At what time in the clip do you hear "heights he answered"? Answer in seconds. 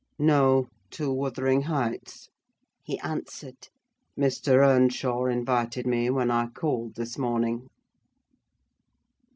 1.65-3.67